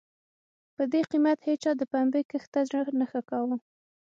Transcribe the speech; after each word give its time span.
په 0.75 0.83
دې 0.91 1.01
قېمت 1.09 1.39
هېچا 1.49 1.71
د 1.77 1.81
پنبې 1.91 2.21
کښت 2.29 2.49
ته 2.53 2.61
زړه 2.69 2.81
نه 2.99 3.05
ښه 3.11 3.21
کاوه. 3.29 3.57